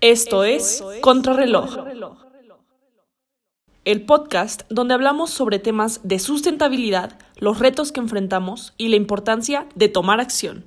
[0.00, 1.76] Esto es Contrarreloj,
[3.84, 9.66] el podcast donde hablamos sobre temas de sustentabilidad, los retos que enfrentamos y la importancia
[9.74, 10.64] de tomar acción.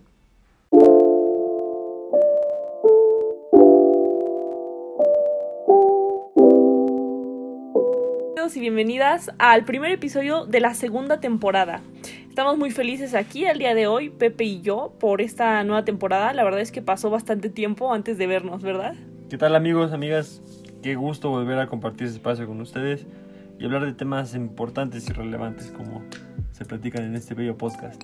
[8.35, 11.81] Bienvenidos y bienvenidas al primer episodio de la segunda temporada.
[12.27, 16.33] Estamos muy felices aquí al día de hoy, Pepe y yo, por esta nueva temporada.
[16.33, 18.95] La verdad es que pasó bastante tiempo antes de vernos, ¿verdad?
[19.31, 20.41] ¿Qué tal amigos, amigas?
[20.83, 23.07] Qué gusto volver a compartir este espacio con ustedes
[23.57, 26.03] y hablar de temas importantes y relevantes como
[26.51, 28.03] se platican en este bello podcast.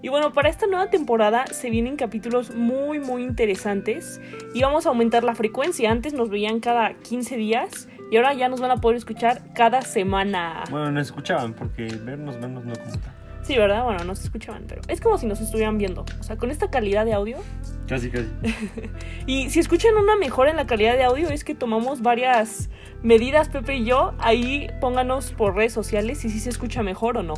[0.00, 4.22] Y bueno, para esta nueva temporada se vienen capítulos muy muy interesantes
[4.54, 5.90] y vamos a aumentar la frecuencia.
[5.90, 9.82] Antes nos veían cada 15 días y ahora ya nos van a poder escuchar cada
[9.82, 10.64] semana.
[10.70, 13.17] Bueno, nos escuchaban porque vernos, vernos no como tal.
[13.48, 13.82] Sí, ¿verdad?
[13.82, 16.04] Bueno, no se escuchaban, pero es como si nos estuvieran viendo.
[16.20, 17.38] O sea, con esta calidad de audio.
[17.86, 18.28] Casi, casi.
[19.26, 22.68] y si escuchan una mejora en la calidad de audio es que tomamos varias
[23.02, 24.12] medidas, Pepe y yo.
[24.18, 27.36] Ahí pónganos por redes sociales si sí se escucha mejor o no.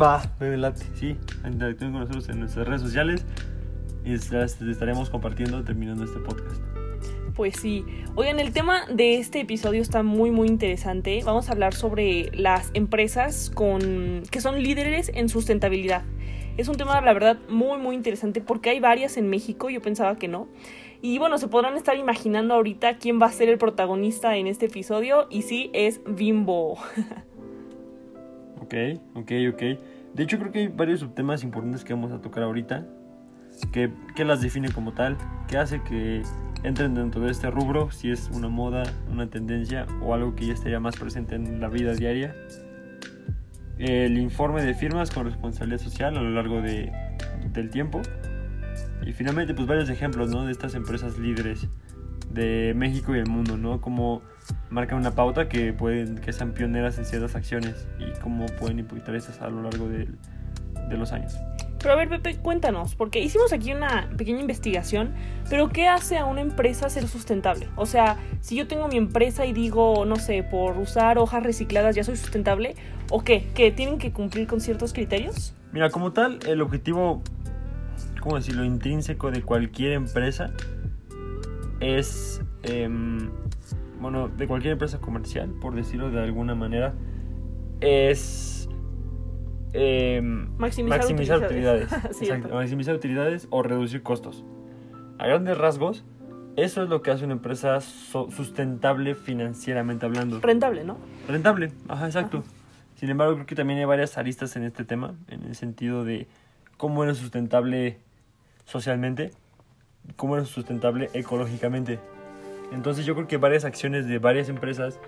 [0.00, 1.18] Va, bebé late, sí.
[1.46, 3.26] Interactúen con nosotros en nuestras redes sociales
[4.06, 6.62] y estaremos compartiendo terminando este podcast.
[7.38, 7.84] Pues sí.
[8.16, 11.22] Oigan, el tema de este episodio está muy muy interesante.
[11.24, 16.02] Vamos a hablar sobre las empresas con que son líderes en sustentabilidad.
[16.56, 20.16] Es un tema, la verdad, muy muy interesante porque hay varias en México, yo pensaba
[20.16, 20.48] que no.
[21.00, 24.66] Y bueno, se podrán estar imaginando ahorita quién va a ser el protagonista en este
[24.66, 26.72] episodio y sí, es Bimbo.
[28.62, 28.74] ok,
[29.14, 29.62] ok, ok.
[30.12, 32.84] De hecho, creo que hay varios subtemas importantes que vamos a tocar ahorita.
[33.72, 35.16] Que las define como tal,
[35.48, 36.22] que hace que
[36.62, 40.54] entren dentro de este rubro, si es una moda, una tendencia o algo que ya
[40.54, 42.34] estaría más presente en la vida diaria.
[43.78, 46.92] El informe de firmas con responsabilidad social a lo largo de,
[47.52, 48.02] del tiempo.
[49.06, 50.44] Y finalmente, pues varios ejemplos ¿no?
[50.44, 51.68] de estas empresas líderes
[52.30, 53.80] de México y el mundo, ¿no?
[53.80, 54.22] Como
[54.70, 59.14] marcan una pauta que pueden que sean pioneras en ciertas acciones y cómo pueden impactar
[59.14, 60.08] estas a lo largo de,
[60.88, 61.38] de los años.
[61.80, 65.14] Pero a ver, Pepe, cuéntanos, porque hicimos aquí una pequeña investigación,
[65.48, 67.68] pero ¿qué hace a una empresa ser sustentable?
[67.76, 71.94] O sea, si yo tengo mi empresa y digo, no sé, por usar hojas recicladas
[71.94, 72.74] ya soy sustentable,
[73.10, 73.46] ¿o qué?
[73.54, 75.54] ¿Que tienen que cumplir con ciertos criterios?
[75.72, 77.22] Mira, como tal, el objetivo,
[78.20, 80.50] ¿cómo decirlo?, intrínseco de cualquier empresa
[81.78, 83.30] es, em,
[84.00, 86.94] bueno, de cualquier empresa comercial, por decirlo de alguna manera,
[87.80, 88.57] es
[89.72, 91.90] eh, maximizar, utilidades.
[92.52, 94.44] maximizar utilidades o reducir costos.
[95.18, 96.04] A grandes rasgos,
[96.56, 100.40] eso es lo que hace una empresa sustentable financieramente hablando.
[100.40, 100.96] Rentable, ¿no?
[101.28, 102.42] Rentable, ajá, exacto.
[102.96, 106.26] Sin embargo, creo que también hay varias aristas en este tema, en el sentido de
[106.76, 107.98] cómo eres sustentable
[108.64, 109.30] socialmente,
[110.16, 112.00] cómo eres sustentable ecológicamente.
[112.72, 114.98] Entonces yo creo que varias acciones de varias empresas,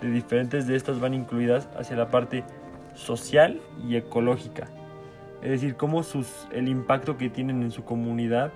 [0.00, 2.44] de diferentes de estas van incluidas hacia la parte
[2.94, 4.68] social y ecológica.
[5.42, 8.52] Es decir, cómo sus, el impacto que tienen en su comunidad,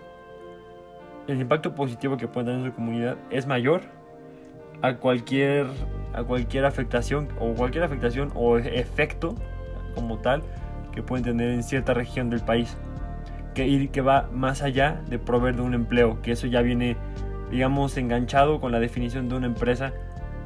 [1.27, 3.83] el impacto positivo que pueden tener en su comunidad es mayor
[4.83, 5.67] a cualquier,
[6.12, 9.34] a cualquier afectación o cualquier afectación o efecto
[9.94, 10.43] como tal
[10.93, 12.77] que pueden tener en cierta región del país.
[13.55, 16.97] Que, que va más allá de proveer de un empleo, que eso ya viene,
[17.50, 19.93] digamos, enganchado con la definición de una empresa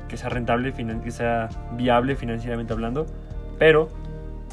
[0.08, 3.06] que sea rentable, que sea viable financieramente hablando,
[3.58, 3.88] pero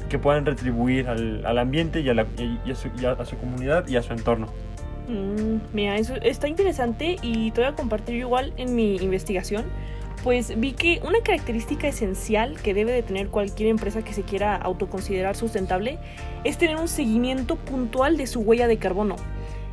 [0.09, 3.87] que puedan retribuir al, al ambiente y a, la, y, a, su, a, su, comunidad
[3.87, 4.47] y a su entorno.
[5.07, 9.65] Mm, mira, eso está interesante y te voy a compartir igual en mi investigación.
[10.23, 14.55] Pues vi que una característica esencial que debe de tener cualquier empresa que se quiera
[14.55, 15.99] autoconsiderar sustentable
[16.43, 19.17] es tener un seguimiento puntual de su huella de carbono.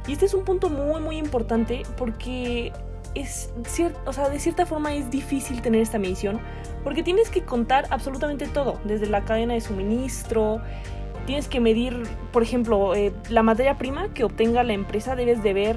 [0.06, 2.72] Y este es un punto muy muy importante porque
[3.14, 3.52] es
[4.06, 6.40] o sea, de cierta forma es difícil tener esta medición
[6.84, 10.60] porque tienes que contar absolutamente todo, desde la cadena de suministro,
[11.26, 12.02] tienes que medir,
[12.32, 15.76] por ejemplo, eh, la materia prima que obtenga la empresa, debes de ver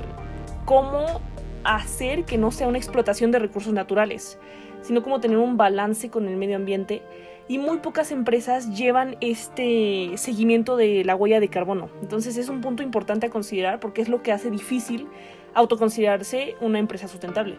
[0.65, 1.21] cómo
[1.63, 4.39] hacer que no sea una explotación de recursos naturales,
[4.81, 7.01] sino cómo tener un balance con el medio ambiente.
[7.48, 11.89] Y muy pocas empresas llevan este seguimiento de la huella de carbono.
[12.01, 15.07] Entonces es un punto importante a considerar porque es lo que hace difícil
[15.56, 17.57] autoconsiderarse una empresa sustentable.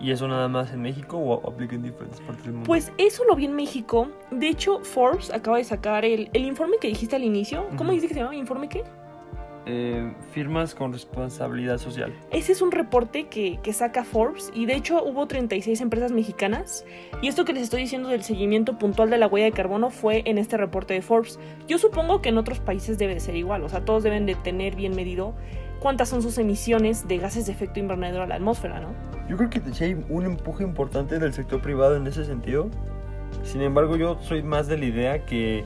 [0.00, 2.66] ¿Y eso nada más en México o aplica en diferentes partes del mundo?
[2.66, 4.08] Pues eso lo vi en México.
[4.30, 7.66] De hecho, Forbes acaba de sacar el, el informe que dijiste al inicio.
[7.76, 8.34] ¿Cómo dice que se llama?
[8.34, 8.82] ¿Informe qué?
[9.66, 12.14] Eh, firmas con responsabilidad social.
[12.30, 16.86] Ese es un reporte que, que, saca Forbes y de hecho hubo 36 empresas mexicanas
[17.20, 20.22] y esto que les estoy diciendo del seguimiento puntual de la huella de carbono fue
[20.24, 21.38] en este reporte de Forbes.
[21.68, 24.34] Yo supongo que en otros países debe de ser igual, o sea, todos deben de
[24.34, 25.34] tener bien medido
[25.80, 28.88] cuántas son sus emisiones de gases de efecto invernadero a la atmósfera, ¿no?
[29.28, 32.68] Yo creo que sí hay un empuje importante del sector privado en ese sentido.
[33.42, 35.64] Sin embargo, yo soy más de la idea que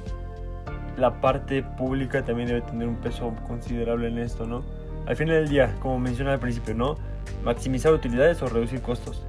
[0.97, 4.63] la parte pública también debe tener un peso considerable en esto, ¿no?
[5.07, 6.97] Al final del día, como mencioné al principio, ¿no?
[7.43, 9.27] Maximizar utilidades o reducir costos.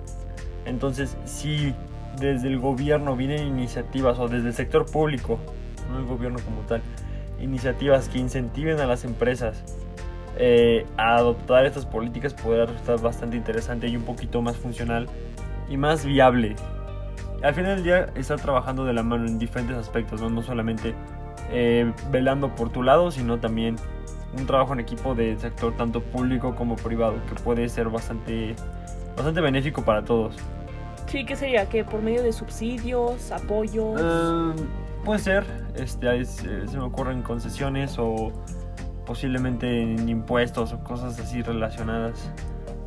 [0.66, 1.74] Entonces, si
[2.20, 5.40] desde el gobierno vienen iniciativas o desde el sector público,
[5.90, 6.82] no el gobierno como tal,
[7.42, 9.64] iniciativas que incentiven a las empresas
[10.38, 15.08] eh, a adoptar estas políticas, podrá resultar bastante interesante y un poquito más funcional
[15.70, 16.56] y más viable.
[17.44, 20.96] Al final del día, estar trabajando de la mano en diferentes aspectos, no, no solamente
[21.52, 23.76] eh, velando por tu lado, sino también
[24.38, 28.56] un trabajo en equipo del sector tanto público como privado, que puede ser bastante,
[29.16, 30.36] bastante benéfico para todos.
[31.08, 31.70] Sí, ¿qué sería?
[31.70, 34.02] ¿Que por medio de subsidios, apoyos?
[34.02, 34.64] Eh,
[35.06, 35.46] puede ser,
[35.76, 38.32] este, se me ocurren concesiones o
[39.06, 42.32] posiblemente en impuestos o cosas así relacionadas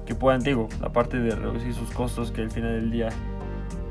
[0.07, 3.11] que puedan, digo, aparte de reducir sus costos, que al final del día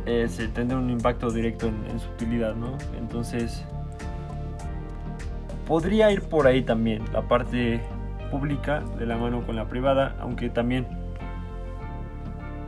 [0.07, 2.77] eh, se tendrá un impacto directo en, su utilidad, ¿no?
[2.97, 3.63] Entonces,
[5.68, 7.81] podría ir por ahí también la parte
[8.31, 10.88] pública de la mano con la privada, aunque también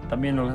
[0.09, 0.49] también lo,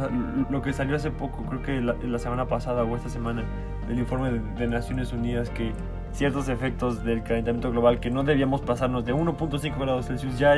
[0.51, 3.45] lo que salió hace poco, creo que la, semana pasada o esta semana,
[3.89, 5.73] del informe de, de, Naciones Unidas que
[6.15, 10.57] ciertos efectos del calentamiento global que no debíamos pasarnos de 1.5 grados Celsius ya,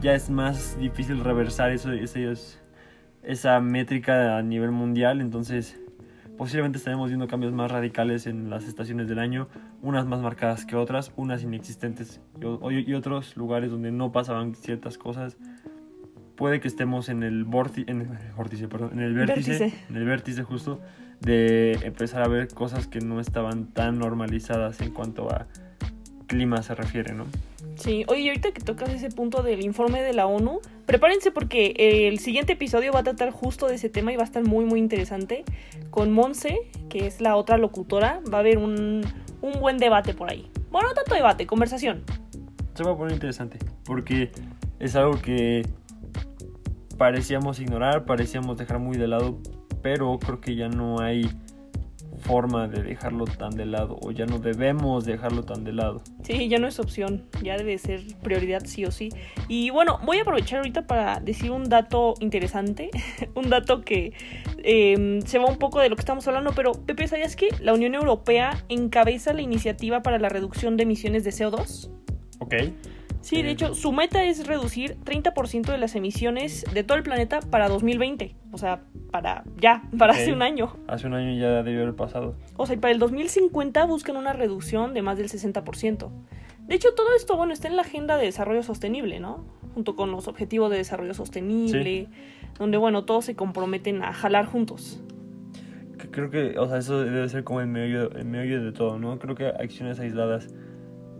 [0.00, 2.30] ya es más difícil reversar eso, ese,
[3.22, 5.80] esa métrica a nivel mundial, entonces
[6.36, 9.48] posiblemente estaremos viendo cambios más radicales en las estaciones del año,
[9.80, 14.98] unas más marcadas que otras, unas inexistentes y, y otros lugares donde no pasaban ciertas
[14.98, 15.38] cosas.
[16.36, 19.96] Puede que estemos en el, vorti, en, el vórtice, perdón, en el vértice, vértice, en
[19.96, 20.80] el vértice justo
[21.22, 25.46] de empezar a ver cosas que no estaban tan normalizadas en cuanto a
[26.26, 27.26] clima se refiere, ¿no?
[27.76, 31.74] Sí, oye, ahorita que tocas ese punto del informe de la ONU, prepárense porque
[32.08, 34.64] el siguiente episodio va a tratar justo de ese tema y va a estar muy,
[34.64, 35.44] muy interesante.
[35.90, 36.58] Con Monse,
[36.88, 39.02] que es la otra locutora, va a haber un,
[39.40, 40.50] un buen debate por ahí.
[40.70, 42.02] Bueno, no tanto debate, conversación.
[42.74, 44.30] Se va a poner interesante, porque
[44.78, 45.66] es algo que
[46.96, 49.38] parecíamos ignorar, parecíamos dejar muy de lado,
[49.82, 51.28] pero creo que ya no hay
[52.22, 56.02] forma de dejarlo tan de lado o ya no debemos dejarlo tan de lado.
[56.22, 59.10] Sí, ya no es opción, ya debe ser prioridad sí o sí.
[59.48, 62.90] Y bueno, voy a aprovechar ahorita para decir un dato interesante,
[63.34, 64.12] un dato que
[64.58, 67.74] eh, se va un poco de lo que estamos hablando, pero Pepe, ¿sabías que la
[67.74, 71.90] Unión Europea encabeza la iniciativa para la reducción de emisiones de CO2?
[72.38, 72.54] Ok.
[73.22, 77.40] Sí, de hecho, su meta es reducir 30% de las emisiones de todo el planeta
[77.40, 78.34] para 2020.
[78.50, 78.82] O sea,
[79.12, 80.24] para ya, para okay.
[80.24, 80.76] hace un año.
[80.88, 82.34] Hace un año ya debió haber pasado.
[82.56, 86.10] O sea, y para el 2050 buscan una reducción de más del 60%.
[86.66, 89.44] De hecho, todo esto, bueno, está en la agenda de desarrollo sostenible, ¿no?
[89.74, 92.52] Junto con los objetivos de desarrollo sostenible, sí.
[92.58, 95.00] donde, bueno, todos se comprometen a jalar juntos.
[96.10, 99.18] Creo que, o sea, eso debe ser como el medio, el medio de todo, ¿no?
[99.18, 100.48] Creo que acciones aisladas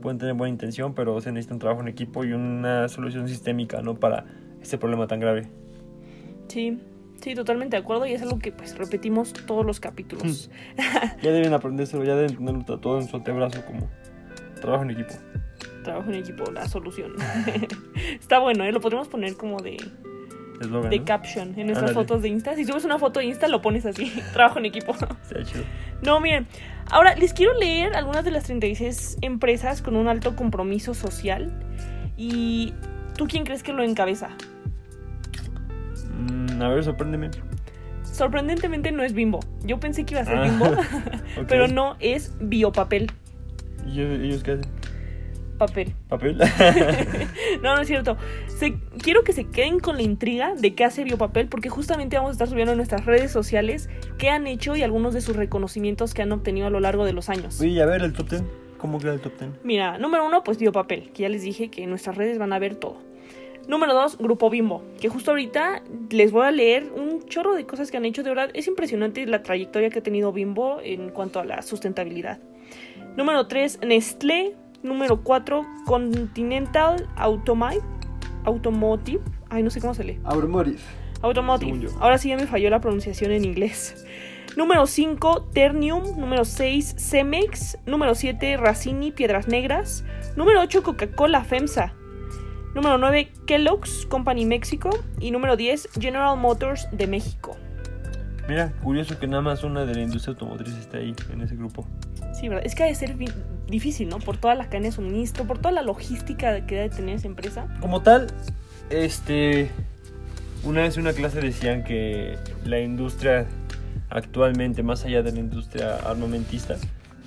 [0.03, 3.81] pueden tener buena intención, pero se necesita un trabajo en equipo y una solución sistémica,
[3.81, 3.95] ¿no?
[3.95, 4.27] Para
[4.61, 5.49] este problema tan grave.
[6.49, 6.79] Sí,
[7.23, 10.51] sí, totalmente de acuerdo y es algo que pues repetimos todos los capítulos.
[11.23, 13.89] ya deben aprendérselo, ya deben tenerlo todo en su antebrazo como
[14.61, 15.15] trabajo en equipo.
[15.83, 17.13] Trabajo en equipo, la solución.
[18.21, 18.73] Está bueno, ¿eh?
[18.73, 19.77] Lo podríamos poner como de...
[20.61, 21.05] Eslogan, de ¿no?
[21.05, 21.95] caption en nuestras Ándale.
[21.95, 22.55] fotos de Insta.
[22.55, 24.13] Si subes una foto de Insta, lo pones así.
[24.33, 24.93] Trabajo en equipo.
[24.93, 25.65] Está chido.
[26.03, 26.47] No, miren.
[26.91, 31.53] Ahora les quiero leer algunas de las 36 empresas con un alto compromiso social.
[32.17, 32.75] ¿Y
[33.17, 34.31] tú quién crees que lo encabeza?
[36.19, 37.31] Mm, a ver, sorpréndeme.
[38.03, 39.41] Sorprendentemente no es Bimbo.
[39.65, 40.67] Yo pensé que iba a ser Ah, Bimbo,
[41.49, 43.11] pero no, es Biopapel.
[43.87, 44.71] ¿Y ellos qué hacen?
[45.59, 45.95] Papel.
[46.09, 46.39] ¿Papel?
[47.63, 48.17] No, no es cierto.
[48.49, 52.31] Se- quiero que se queden con la intriga de qué hace Biopapel, porque justamente vamos
[52.31, 53.89] a estar subiendo en nuestras redes sociales
[54.19, 57.13] qué han hecho y algunos de sus reconocimientos que han obtenido a lo largo de
[57.13, 57.61] los años.
[57.61, 58.43] Oye, a ver, el top 10.
[58.79, 59.51] ¿Cómo queda el top 10?
[59.63, 62.59] Mira, número uno, pues Biopapel, que ya les dije que en nuestras redes van a
[62.59, 62.97] ver todo.
[63.69, 67.93] Número dos, Grupo Bimbo, que justo ahorita les voy a leer un chorro de cosas
[67.93, 68.25] que han hecho.
[68.25, 72.41] De verdad, es impresionante la trayectoria que ha tenido Bimbo en cuanto a la sustentabilidad.
[73.17, 74.57] Número tres, Nestlé.
[74.83, 77.81] Número cuatro, Continental Automi-
[78.45, 79.21] Automotive.
[79.51, 80.21] Ay, no sé cómo se lee.
[80.25, 80.79] Automotive.
[81.23, 81.89] Automotive.
[82.01, 84.05] Ahora sí ya me falló la pronunciación en inglés.
[84.57, 86.19] Número 5, Ternium.
[86.19, 87.79] Número 6, Cemex.
[87.87, 90.05] Número 7, Racini, Piedras Negras.
[90.37, 91.95] Número 8, Coca-Cola, FEMSA.
[92.75, 94.91] Número 9, Kellogg's Company México.
[95.21, 97.57] Y número 10, General Motors de México.
[98.49, 101.87] Mira, curioso que nada más una de la industria automotriz está ahí, en ese grupo.
[102.33, 102.65] Sí, ¿verdad?
[102.65, 103.17] Es que ha de ser
[103.67, 104.19] difícil, ¿no?
[104.19, 107.67] Por toda la cadena de suministro, por toda la logística que debe tener esa empresa.
[107.81, 108.29] Como tal,
[108.91, 109.71] este.
[110.65, 113.47] Una vez en una clase decían que la industria
[114.11, 116.77] actualmente, más allá de la industria armamentista,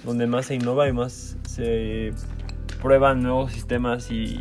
[0.06, 2.14] donde más se innova y más se
[2.82, 4.40] prueban nuevos sistemas y.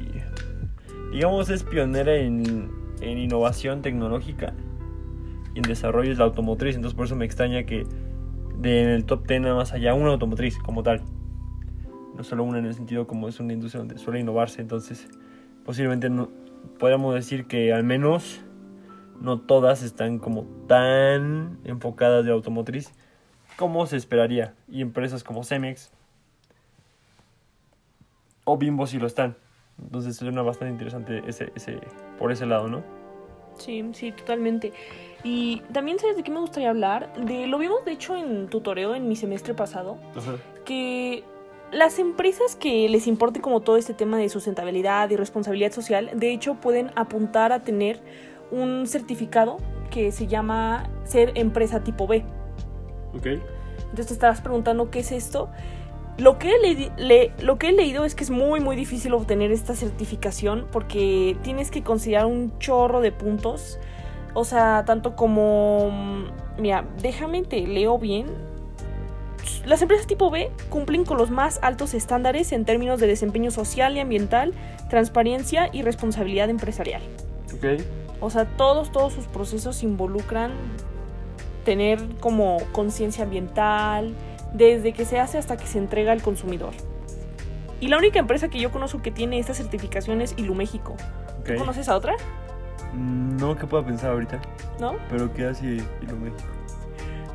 [1.13, 4.53] digamos, es pionera en, en innovación tecnológica
[5.55, 6.77] y en desarrollo es la automotriz.
[6.77, 7.87] Entonces, por eso me extraña que
[8.59, 11.03] de, en el top 10 nada más haya una automotriz como tal.
[12.17, 14.61] No solo una en el sentido como es una industria donde suele innovarse.
[14.61, 15.09] Entonces,
[15.65, 16.29] posiblemente no,
[16.79, 18.41] podríamos decir que al menos
[19.21, 22.93] no todas están como tan enfocadas de automotriz
[23.57, 24.55] como se esperaría.
[24.69, 25.93] Y empresas como Cemex
[28.45, 29.37] o Bimbo sí lo están.
[29.83, 31.81] Entonces suena bastante interesante ese, ese,
[32.19, 33.04] por ese lado, ¿no?
[33.57, 34.73] Sí, sí, totalmente.
[35.23, 37.13] Y también, ¿sabes de qué me gustaría hablar?
[37.15, 39.97] De, lo vimos, de hecho, en tutoreo en mi semestre pasado,
[40.65, 41.25] que
[41.73, 46.33] las empresas que les importe como todo este tema de sustentabilidad y responsabilidad social, de
[46.33, 48.01] hecho, pueden apuntar a tener
[48.51, 49.59] un certificado
[49.91, 52.25] que se llama ser empresa tipo B.
[53.17, 53.27] Ok.
[53.27, 55.49] Entonces te estarás preguntando qué es esto.
[56.17, 59.15] Lo que, he leí- le- lo que he leído es que es muy muy difícil
[59.15, 63.79] obtener esta certificación porque tienes que considerar un chorro de puntos.
[64.33, 65.91] O sea, tanto como...
[65.91, 68.27] mm, Mira, déjame te leo bien.
[69.67, 73.97] Las empresas tipo B cumplen con los más altos estándares en términos de desempeño social
[73.97, 74.55] y ambiental,
[74.89, 77.03] transparencia y responsabilidad empresarial.
[77.57, 77.83] Ok.
[78.21, 80.53] O sea, todos, todos sus procesos involucran
[81.65, 84.15] tener como conciencia ambiental,
[84.55, 86.73] desde que se hace hasta que se entrega al consumidor.
[87.81, 90.95] Y la única empresa que yo conozco que tiene esta certificación es Iluméxico.
[91.45, 91.59] ¿Tú Ok.
[91.59, 92.15] conoces a otra?
[92.95, 94.41] No que pueda pensar ahorita,
[94.81, 94.95] ¿No?
[95.11, 96.49] pero ¿qué hace Iluméxico?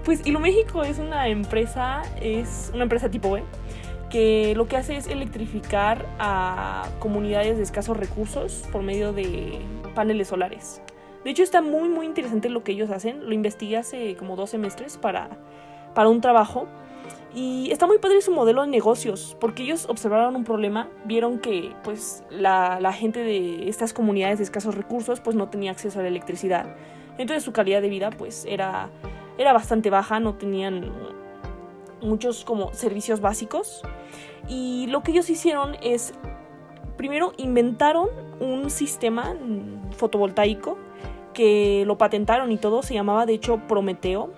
[0.05, 3.43] Pues Iluméxico es una empresa, es una empresa tipo B,
[4.09, 9.59] que lo que hace es electrificar a comunidades de escasos recursos por medio de
[9.93, 10.81] paneles solares.
[11.23, 14.49] De hecho está muy muy interesante lo que ellos hacen, lo investigué hace como dos
[14.49, 15.29] semestres para,
[15.93, 16.65] para un trabajo
[17.33, 21.75] y está muy padre su modelo de negocios, porque ellos observaron un problema, vieron que
[21.83, 26.07] pues la, gente de estas comunidades de escasos recursos pues no tenía acceso a la
[26.07, 26.75] electricidad.
[27.17, 28.89] Entonces su calidad de vida pues era,
[29.37, 30.91] era bastante baja, no tenían
[32.01, 33.81] muchos como servicios básicos.
[34.47, 36.13] Y lo que ellos hicieron es,
[36.97, 38.09] primero inventaron
[38.39, 39.35] un sistema
[39.91, 40.77] fotovoltaico
[41.33, 44.31] que lo patentaron y todo, se llamaba de hecho Prometeo.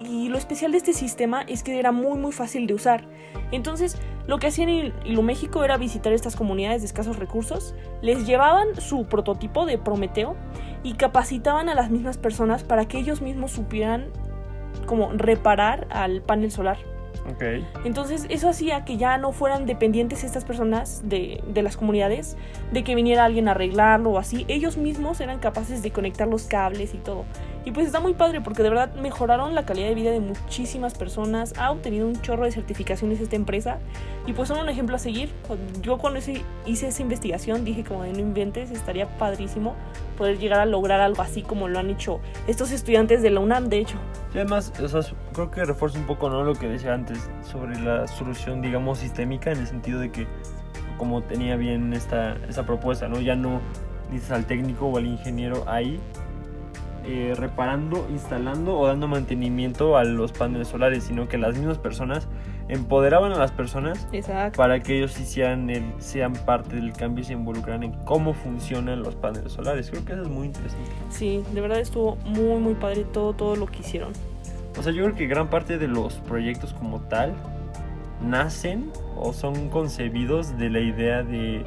[0.00, 3.04] Y lo especial de este sistema es que era muy muy fácil de usar.
[3.52, 8.80] Entonces, lo que hacían en Iluméxico era visitar estas comunidades de escasos recursos, les llevaban
[8.80, 10.36] su prototipo de Prometeo
[10.82, 14.06] y capacitaban a las mismas personas para que ellos mismos supieran
[14.86, 16.78] como reparar al panel solar.
[17.30, 17.42] Ok.
[17.84, 22.36] Entonces eso hacía que ya no fueran dependientes estas personas de, de las comunidades,
[22.72, 24.46] de que viniera alguien a arreglarlo o así.
[24.48, 27.24] Ellos mismos eran capaces de conectar los cables y todo.
[27.64, 30.94] Y pues está muy padre porque de verdad mejoraron la calidad de vida de muchísimas
[30.94, 31.52] personas.
[31.58, 33.78] Ha obtenido un chorro de certificaciones esta empresa.
[34.26, 35.30] Y pues son un ejemplo a seguir.
[35.82, 36.42] Yo cuando hice,
[36.88, 39.76] esa investigación dije como de no inventes, estaría padrísimo
[40.16, 43.68] poder llegar a lograr algo así como lo han hecho estos estudiantes de la UNAM,
[43.68, 43.96] de hecho.
[44.34, 45.00] Y además, o sea,
[45.32, 46.42] creo que refuerza un poco ¿no?
[46.44, 50.26] lo que decía antes sobre la solución, digamos, sistémica, en el sentido de que,
[50.96, 53.20] como tenía bien esta, esta propuesta, ¿no?
[53.20, 53.60] Ya no
[54.10, 56.00] necesitas al técnico o al ingeniero ahí
[57.04, 62.28] eh, reparando, instalando o dando mantenimiento a los paneles solares, sino que las mismas personas
[62.68, 64.56] empoderaban a las personas Exacto.
[64.56, 69.02] para que ellos hicieran el, sean parte del cambio y se involucraran en cómo funcionan
[69.02, 69.90] los paneles solares.
[69.90, 70.90] Creo que eso es muy interesante.
[71.08, 74.12] Sí, de verdad estuvo muy muy padre todo, todo lo que hicieron.
[74.78, 77.34] O sea, yo creo que gran parte de los proyectos como tal
[78.22, 81.64] nacen o son concebidos de la idea de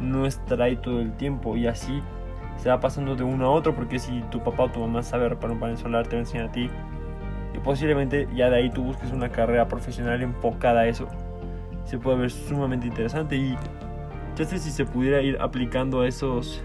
[0.00, 2.02] no estar ahí todo el tiempo y así
[2.56, 5.28] se va pasando de uno a otro porque si tu papá o tu mamá sabe
[5.28, 6.70] reparar un panel solar te va a enseñar a ti
[7.54, 11.08] y posiblemente ya de ahí tú busques una carrera profesional enfocada a eso.
[11.84, 13.56] Se puede ver sumamente interesante y
[14.36, 16.62] ya sé si se pudiera ir aplicando a esos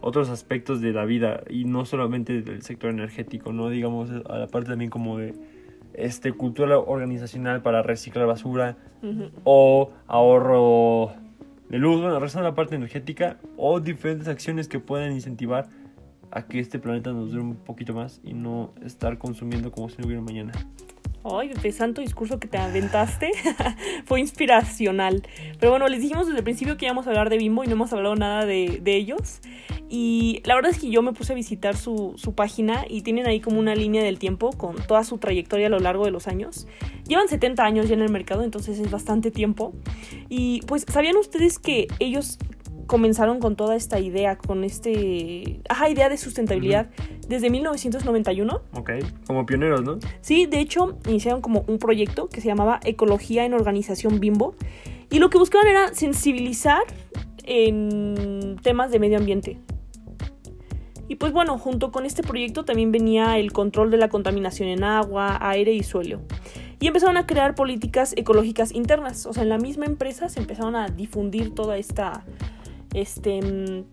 [0.00, 4.46] otros aspectos de la vida y no solamente del sector energético, no digamos a la
[4.46, 5.34] parte también como de
[5.94, 9.30] este cultura organizacional para reciclar basura Ujú.
[9.44, 11.12] o ahorro
[11.68, 15.68] de luz, bueno, rezando la parte energética o diferentes acciones que puedan incentivar
[16.30, 19.96] a que este planeta nos dure un poquito más y no estar consumiendo como si
[19.98, 20.52] no hubiera mañana.
[21.24, 23.30] Ay, Pepe, santo discurso que te aventaste.
[24.06, 25.22] Fue inspiracional.
[25.58, 27.74] Pero bueno, les dijimos desde el principio que íbamos a hablar de Bimbo y no
[27.74, 29.40] hemos hablado nada de, de ellos.
[29.88, 33.26] Y la verdad es que yo me puse a visitar su, su, página y tienen
[33.26, 36.28] ahí como una línea del tiempo con toda su trayectoria a lo largo de los
[36.28, 36.66] años.
[37.06, 39.72] Llevan 70 años ya en el mercado, entonces es bastante tiempo.
[40.28, 42.38] Y pues, ¿sabían ustedes que ellos
[42.88, 46.90] comenzaron con toda esta idea, con este, ajá, idea de sustentabilidad
[47.28, 48.62] desde 1991.
[48.72, 48.90] Ok,
[49.26, 49.98] como pioneros, ¿no?
[50.22, 54.56] Sí, de hecho, iniciaron como un proyecto que se llamaba Ecología en Organización Bimbo.
[55.10, 56.82] Y lo que buscaban era sensibilizar
[57.44, 59.58] en temas de medio ambiente.
[61.08, 64.84] Y pues bueno, junto con este proyecto también venía el control de la contaminación en
[64.84, 66.20] agua, aire y suelo.
[66.80, 69.26] Y empezaron a crear políticas ecológicas internas.
[69.26, 72.24] O sea, en la misma empresa se empezaron a difundir toda esta
[72.94, 73.84] este, mm,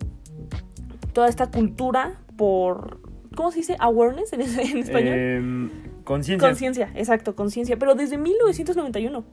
[1.12, 3.00] toda esta cultura por,
[3.34, 3.76] ¿cómo se dice?
[3.78, 4.40] Awareness en,
[4.78, 5.18] español.
[5.18, 5.70] Em,
[6.04, 6.48] conciencia.
[6.48, 7.78] Conciencia, exacto, conciencia.
[7.78, 9.24] Pero desde 1991.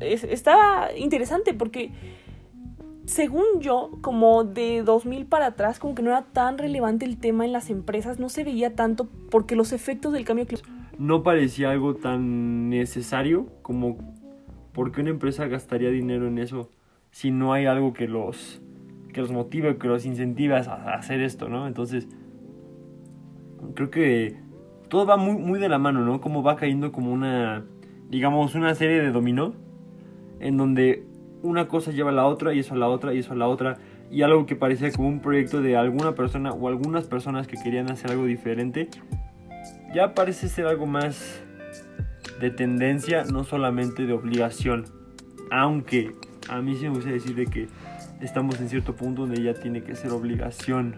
[0.00, 1.90] está interesante porque,
[3.04, 7.44] según yo, como de 2000 para atrás, como que no era tan relevante el tema
[7.44, 10.74] en las empresas, no se veía tanto porque los efectos del cambio climático...
[10.98, 13.96] No parecía algo tan necesario como
[14.72, 16.70] porque una empresa gastaría dinero en eso
[17.10, 18.60] si no hay algo que los
[19.12, 21.66] que los motive, que los incentive a hacer esto, ¿no?
[21.66, 22.08] Entonces,
[23.74, 24.36] creo que
[24.88, 26.20] todo va muy, muy de la mano, ¿no?
[26.22, 27.64] Como va cayendo como una,
[28.08, 29.54] digamos, una serie de dominó,
[30.40, 31.04] en donde
[31.42, 33.48] una cosa lleva a la otra, y eso a la otra, y eso a la
[33.48, 33.78] otra,
[34.10, 37.90] y algo que parecía como un proyecto de alguna persona o algunas personas que querían
[37.90, 38.88] hacer algo diferente,
[39.94, 41.42] ya parece ser algo más
[42.40, 44.84] de tendencia, no solamente de obligación.
[45.50, 46.12] Aunque
[46.48, 47.68] a mí sí me gusta decir de que
[48.20, 50.96] estamos en cierto punto donde ya tiene que ser obligación.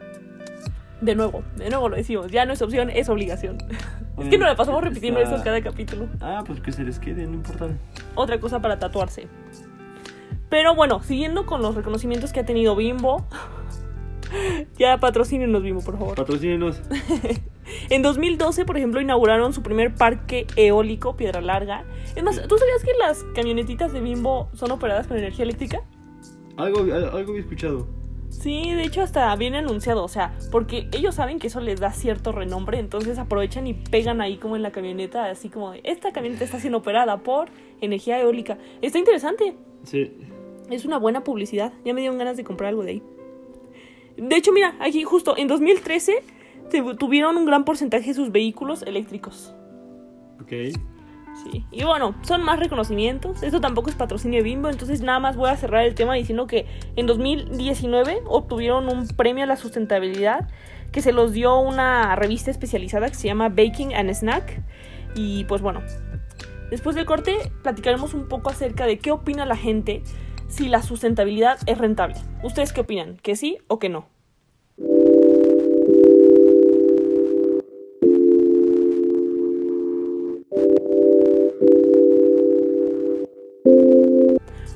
[1.00, 3.58] De nuevo, de nuevo lo decimos, ya no es opción, es obligación.
[4.18, 6.08] es que no le pasamos repitiendo eso cada capítulo.
[6.20, 7.68] Ah, pues que se les quede, no importa.
[8.14, 9.28] Otra cosa para tatuarse.
[10.54, 13.26] Pero bueno, siguiendo con los reconocimientos que ha tenido Bimbo.
[14.78, 16.14] ya patrocínenos, Bimbo, por favor.
[16.14, 16.80] Patrocínenos.
[17.90, 21.84] en 2012, por ejemplo, inauguraron su primer parque eólico, Piedra Larga.
[22.14, 25.82] Es más, ¿tú sabías que las camionetitas de Bimbo son operadas con energía eléctrica?
[26.56, 27.88] Algo, algo había escuchado.
[28.30, 31.90] Sí, de hecho hasta viene anunciado, o sea, porque ellos saben que eso les da
[31.90, 36.44] cierto renombre, entonces aprovechan y pegan ahí como en la camioneta, así como esta camioneta
[36.44, 37.48] está siendo operada por
[37.80, 38.56] energía eólica.
[38.82, 39.56] Está interesante.
[39.82, 40.16] Sí.
[40.70, 43.02] Es una buena publicidad, ya me dieron ganas de comprar algo de ahí.
[44.16, 46.22] De hecho, mira, aquí justo en 2013
[46.98, 49.54] tuvieron un gran porcentaje de sus vehículos eléctricos.
[50.40, 50.52] Ok.
[51.42, 51.64] Sí.
[51.72, 53.42] Y bueno, son más reconocimientos.
[53.42, 56.46] Esto tampoco es patrocinio de Bimbo, entonces nada más voy a cerrar el tema diciendo
[56.46, 60.48] que en 2019 obtuvieron un premio a la sustentabilidad
[60.92, 64.62] que se los dio una revista especializada que se llama Baking and Snack.
[65.16, 65.82] Y pues bueno,
[66.70, 70.04] después del corte platicaremos un poco acerca de qué opina la gente
[70.48, 72.16] si la sustentabilidad es rentable.
[72.42, 73.18] ¿Ustedes qué opinan?
[73.22, 74.06] ¿Que sí o que no?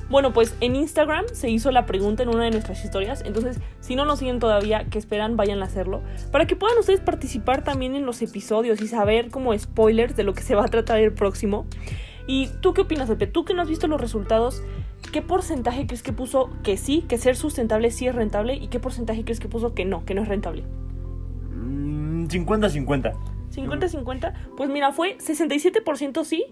[0.09, 3.95] Bueno, pues en Instagram se hizo la pregunta en una de nuestras historias, entonces si
[3.95, 6.01] no nos siguen todavía, que esperan, vayan a hacerlo,
[6.31, 10.33] para que puedan ustedes participar también en los episodios y saber como spoilers de lo
[10.33, 11.67] que se va a tratar el próximo.
[12.25, 13.27] ¿Y tú qué opinas, Pepe?
[13.27, 14.63] Tú que no has visto los resultados,
[15.11, 18.55] ¿qué porcentaje crees que puso que sí, que ser sustentable sí es rentable?
[18.55, 20.63] ¿Y qué porcentaje crees que puso que no, que no es rentable?
[21.51, 23.13] 50-50.
[23.13, 24.33] Mm, ¿50-50?
[24.55, 26.45] Pues mira, fue 67% sí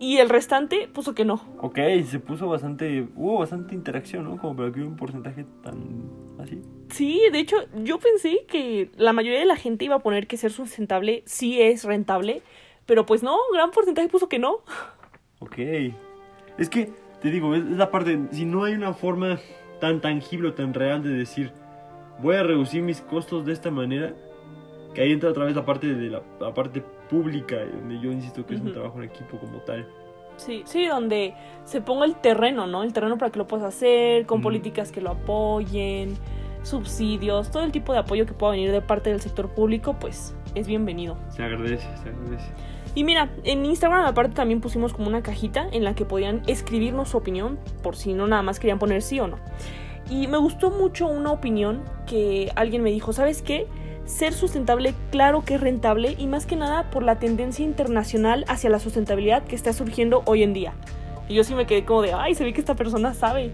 [0.00, 1.40] y el restante puso que no.
[1.60, 3.08] Ok, se puso bastante.
[3.16, 4.38] Hubo bastante interacción, ¿no?
[4.38, 6.08] Como para que hubiera un porcentaje tan
[6.38, 6.62] así.
[6.90, 10.36] Sí, de hecho, yo pensé que la mayoría de la gente iba a poner que
[10.36, 12.42] ser sustentable sí es rentable.
[12.86, 14.60] Pero pues no, un gran porcentaje puso que no.
[15.40, 15.58] Ok.
[16.58, 18.18] Es que, te digo, es la parte.
[18.30, 19.38] Si no hay una forma
[19.80, 21.52] tan tangible o tan real de decir,
[22.20, 24.12] voy a reducir mis costos de esta manera,
[24.94, 28.44] que ahí entra otra vez la parte de la, la parte pública, donde yo insisto
[28.46, 29.86] que es un trabajo en equipo como tal.
[30.36, 32.84] Sí, sí, donde se ponga el terreno, ¿no?
[32.84, 36.16] El terreno para que lo puedas hacer, con políticas que lo apoyen,
[36.62, 40.36] subsidios, todo el tipo de apoyo que pueda venir de parte del sector público, pues
[40.54, 41.16] es bienvenido.
[41.30, 42.52] Se agradece, se agradece.
[42.98, 47.10] Y mira, en Instagram aparte también pusimos como una cajita en la que podían escribirnos
[47.10, 49.38] su opinión, por si no nada más querían poner sí o no.
[50.10, 53.68] Y me gustó mucho una opinión que alguien me dijo, ¿sabes qué?
[54.04, 58.68] ser sustentable claro que es rentable y más que nada por la tendencia internacional hacia
[58.68, 60.72] la sustentabilidad que está surgiendo hoy en día.
[61.28, 63.52] Y yo sí me quedé como de, ay, se ve que esta persona sabe.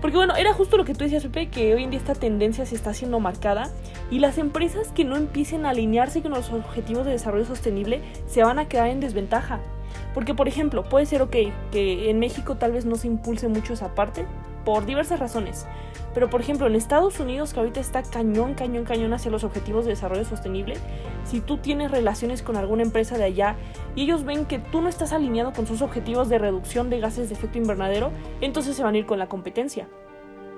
[0.00, 2.66] Porque bueno, era justo lo que tú decías, Pepe, que hoy en día esta tendencia
[2.66, 3.70] se está haciendo marcada
[4.10, 8.44] y las empresas que no empiecen a alinearse con los objetivos de desarrollo sostenible se
[8.44, 9.60] van a quedar en desventaja.
[10.14, 11.36] Porque, por ejemplo, puede ser, ok,
[11.72, 14.26] que en México tal vez no se impulse mucho esa parte,
[14.64, 15.66] por diversas razones.
[16.16, 19.84] Pero por ejemplo, en Estados Unidos, que ahorita está cañón, cañón, cañón hacia los objetivos
[19.84, 20.78] de desarrollo sostenible,
[21.26, 23.56] si tú tienes relaciones con alguna empresa de allá
[23.94, 27.28] y ellos ven que tú no estás alineado con sus objetivos de reducción de gases
[27.28, 29.88] de efecto invernadero, entonces se van a ir con la competencia.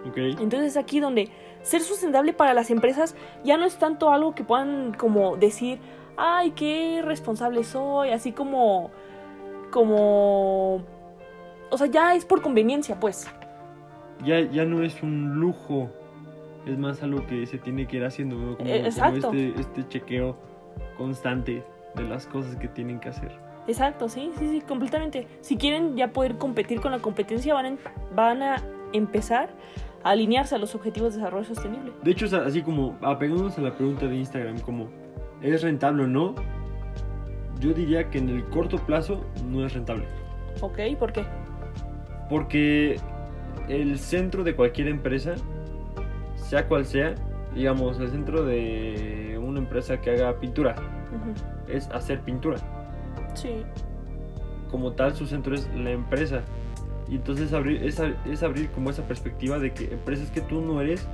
[0.09, 0.17] Ok.
[0.39, 1.29] Entonces aquí donde
[1.63, 5.81] ser sustentable para las empresas ya no es tanto algo que puedan como decir,
[6.17, 8.93] ay, qué responsable soy, así como,
[9.73, 10.85] como,
[11.69, 13.29] o sea, ya es por conveniencia, pues.
[14.25, 15.91] Ya, ya no es un lujo,
[16.67, 18.57] es más algo que se tiene que ir haciendo, ¿no?
[18.57, 19.33] como, como exacto.
[19.33, 20.37] este, este chequeo
[20.97, 21.63] constante
[21.95, 23.33] de las cosas que tienen que hacer.
[23.69, 25.27] Exacto, sí, sí, sí, completamente.
[25.43, 27.77] Si quieren ya poder competir con la competencia, van a,
[28.15, 29.51] van a empezar
[30.03, 31.93] a alinearse a los objetivos de desarrollo sostenible.
[32.03, 34.89] De hecho, así como apegándonos a la pregunta de Instagram, como
[35.43, 36.35] ¿es rentable o no?
[37.61, 40.05] Yo diría que en el corto plazo no es rentable.
[40.61, 40.79] ¿Ok?
[40.99, 41.25] ¿Por qué?
[42.31, 42.99] Porque
[43.69, 45.35] el centro de cualquier empresa,
[46.37, 47.15] sea cual sea,
[47.55, 50.77] digamos, el centro de una empresa que haga pintura,
[51.69, 52.59] es hacer pintura.
[53.35, 53.63] Sí,
[54.71, 56.43] Como tal, su centro es la empresa.
[57.09, 60.81] Y entonces abrir, es, es abrir como esa perspectiva de que empresas que tú no
[60.83, 61.09] eres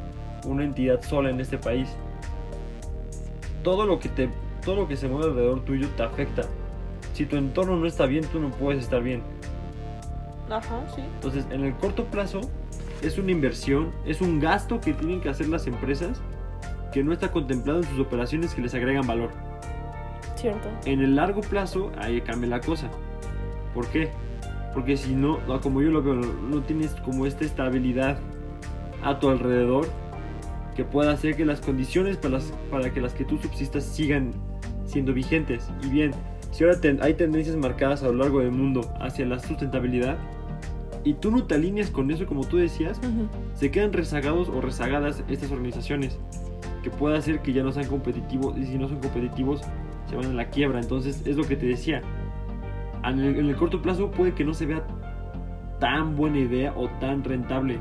[0.44, 1.96] una entidad sola en este país.
[3.62, 4.28] Todo lo que te
[4.64, 6.42] todo lo que se mueve alrededor tuyo te afecta.
[7.12, 9.22] Si tu entorno no está bien, tú no puedes estar bien.
[10.50, 11.00] Ajá, sí.
[11.16, 12.40] Entonces, en el corto plazo
[13.02, 16.20] es una inversión, es un gasto que tienen que hacer las empresas
[16.92, 19.30] que no está contemplado en sus operaciones que les agregan valor.
[20.36, 20.68] Cierto.
[20.84, 22.88] En el largo plazo, ahí cambia la cosa.
[23.74, 24.10] ¿Por qué?
[24.72, 28.18] Porque si no, no, como yo lo veo, no, no tienes como esta estabilidad
[29.02, 29.86] a tu alrededor
[30.76, 34.32] que pueda hacer que las condiciones para, las, para que las que tú subsistas sigan
[34.86, 35.68] siendo vigentes.
[35.82, 36.12] Y bien,
[36.50, 40.16] si ahora ten- hay tendencias marcadas a lo largo del mundo hacia la sustentabilidad
[41.04, 43.28] y tú no te alineas con eso como tú decías, Ujú.
[43.54, 46.18] se quedan rezagados o rezagadas estas organizaciones
[46.82, 49.62] que puede hacer que ya no sean competitivos y si no son competitivos
[50.08, 52.02] se van a la quiebra entonces es lo que te decía
[53.04, 54.82] en el, en el corto plazo puede que no se vea
[55.80, 57.78] tan buena idea o tan rentable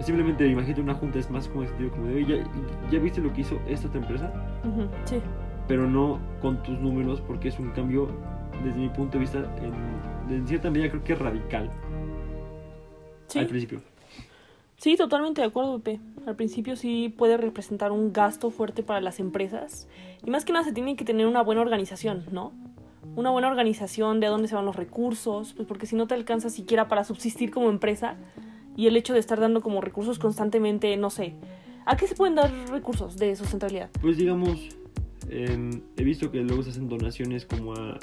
[0.00, 3.20] simplemente imagínate una junta es más como el sentido como de "Oye, ¿ya, ya viste
[3.20, 4.32] lo que hizo esta otra empresa
[4.64, 4.86] Ujú.
[5.04, 5.16] Sí.
[5.68, 8.08] pero no con tus números porque es un cambio
[8.62, 9.38] desde mi punto de vista
[10.28, 11.70] en, en cierta medida creo que radical
[13.34, 13.38] Sí.
[13.40, 13.82] al principio
[14.76, 16.00] Sí, totalmente de acuerdo, Pepe.
[16.26, 19.88] Al principio sí puede representar un gasto fuerte para las empresas.
[20.26, 22.52] Y más que nada se tiene que tener una buena organización, ¿no?
[23.16, 26.14] Una buena organización de a dónde se van los recursos, pues porque si no te
[26.14, 28.16] alcanza siquiera para subsistir como empresa
[28.76, 31.34] y el hecho de estar dando como recursos constantemente, no sé,
[31.86, 33.88] ¿a qué se pueden dar recursos de sustentabilidad?
[34.02, 34.68] Pues digamos,
[35.30, 37.98] em, he visto que luego se hacen donaciones como a-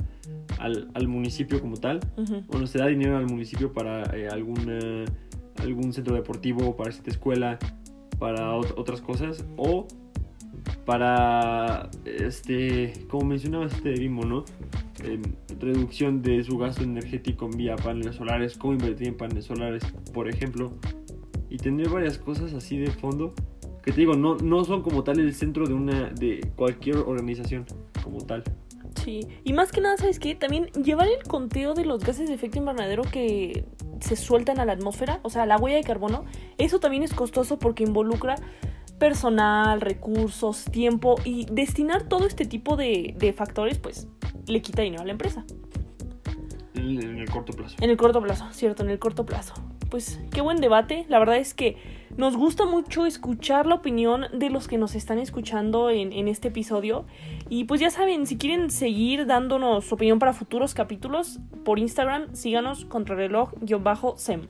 [0.62, 2.00] al, al municipio como tal.
[2.17, 5.06] Ujú, Bueno, se da dinero al municipio para eh, alguna,
[5.58, 7.60] algún centro deportivo, para cierta escuela,
[8.19, 9.45] para ot- otras cosas.
[9.58, 9.88] O
[10.86, 14.45] para, este, como mencionaba este Bimbo, ¿no?
[15.04, 15.21] Em,
[15.60, 20.28] reducción de su gasto energético en vía paneles solares, cómo invertir en paneles solares, por
[20.30, 20.71] ejemplo.
[21.50, 23.34] Y tener varias cosas así de fondo
[23.84, 27.65] que te digo, no, no son como tal el centro de una de cualquier organización
[28.04, 28.43] como tal.
[28.95, 30.36] Sí, y más que nada, ¿sabes qué?
[30.36, 33.65] También llevar el conteo de los gases de efecto invernadero que
[33.99, 36.25] se sueltan a la atmósfera, o sea, la huella de carbono,
[36.58, 38.36] eso también es costoso porque involucra
[38.99, 44.08] personal, recursos, tiempo y destinar todo este tipo de, de factores, pues
[44.47, 45.45] le quita dinero a la empresa.
[46.75, 47.75] En, en el corto plazo.
[47.80, 49.54] En el corto plazo, cierto, en el corto plazo.
[49.89, 51.06] Pues qué buen debate.
[51.10, 51.77] La verdad es que
[52.21, 57.05] nos gusta mucho escuchar la opinión de los que nos están escuchando en, este episodio.
[57.49, 62.36] Y pues ya saben, si quieren seguir dándonos su opinión para futuros capítulos, por Instagram
[62.36, 64.49] síganos contrarreloj-sem.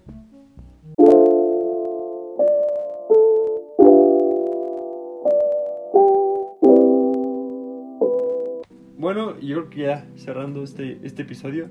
[8.97, 11.69] Bueno, yo creo que ya cerrando este, este episodio,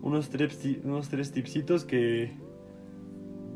[0.00, 2.32] unos tres, unos tres tipsitos que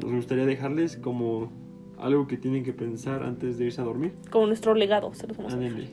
[0.01, 1.53] nos gustaría dejarles como
[1.99, 4.15] algo que tienen que pensar antes de irse a dormir.
[4.31, 5.89] Como nuestro legado, se los vamos a Ándale.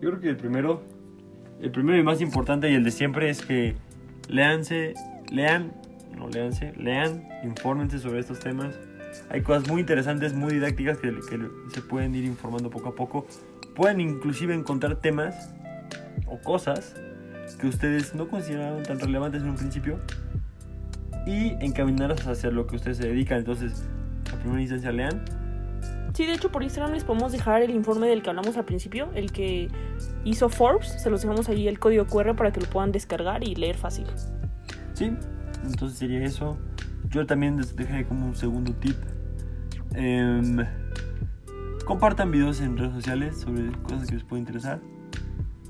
[0.00, 0.82] Yo creo que el primero,
[1.60, 3.76] el primero y más importante y el de siempre es que
[4.28, 4.94] leanse,
[5.30, 5.72] lean,
[6.16, 8.78] no leanse, lean, infórmense sobre estos temas.
[9.30, 11.38] Hay cosas muy interesantes, muy didácticas que, que
[11.72, 13.26] se pueden ir informando poco a poco.
[13.74, 15.54] Pueden inclusive encontrar temas
[16.26, 16.94] o cosas
[17.60, 19.98] que ustedes no consideraron tan relevantes en un principio
[21.26, 23.38] y encaminarlas hacia lo que ustedes se dedican.
[23.38, 23.88] Entonces,
[24.32, 25.22] a primera instancia lean,
[26.14, 29.08] Sí, de hecho por Instagram les podemos dejar el informe del que hablamos al principio,
[29.14, 29.68] el que
[30.24, 33.54] hizo Forbes, se los dejamos ahí el código QR para que lo puedan descargar y
[33.54, 34.06] leer fácil.
[34.92, 35.12] Sí,
[35.64, 36.58] entonces sería eso.
[37.08, 38.96] Yo también les dejé como un segundo tip.
[39.94, 40.58] Em,
[41.86, 44.80] compartan videos en redes sociales sobre cosas que les pueden interesar.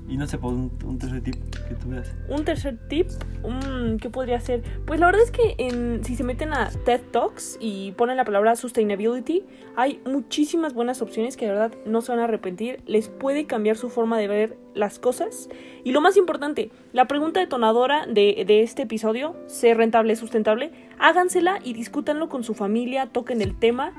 [0.09, 1.35] Y no sé, un, un tercer tip
[1.67, 2.13] que tú veas.
[2.27, 3.07] Un tercer tip,
[3.41, 4.61] mm, ¿qué podría ser?
[4.85, 8.25] Pues la verdad es que en, si se meten a TED Talks y ponen la
[8.25, 9.43] palabra sustainability,
[9.77, 12.81] hay muchísimas buenas opciones que de verdad no se van a arrepentir.
[12.85, 15.49] Les puede cambiar su forma de ver las cosas.
[15.85, 20.71] Y lo más importante, la pregunta detonadora de, de este episodio, ¿ser rentable, sustentable?
[20.99, 23.93] Hágansela y discútanlo con su familia, toquen el tema.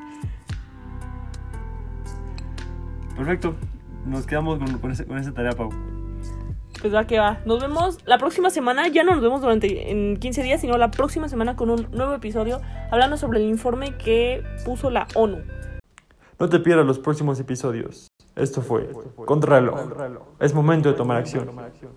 [3.16, 3.54] Perfecto.
[4.06, 5.70] Nos quedamos con, con, ese- con esa tarea, Pau.
[6.84, 7.40] Pues va que va.
[7.46, 8.88] Nos vemos la próxima semana.
[8.88, 12.12] Ya no nos vemos durante en 15 días, sino la próxima semana con un nuevo
[12.12, 15.38] episodio hablando sobre el informe que puso la ONU.
[16.38, 18.08] No te pierdas los próximos episodios.
[18.36, 18.90] Esto fue
[19.24, 19.78] Contrarreloj.
[20.40, 21.48] Es momento de tomar acción.